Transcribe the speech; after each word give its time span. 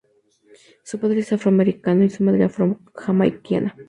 Su 0.83 0.97
padre 0.99 1.19
era 1.19 1.35
afroamericano 1.35 2.03
y 2.03 2.09
su 2.09 2.23
madre 2.23 2.45
afro-jamaiquina. 2.45 3.77